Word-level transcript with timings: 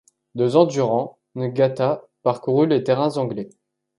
Deux 0.33 0.55
ans 0.55 0.65
durant, 0.65 1.19
Ngata 1.35 2.07
parcours 2.23 2.65
les 2.65 2.83
terrains 2.83 3.17
anglais. 3.19 3.49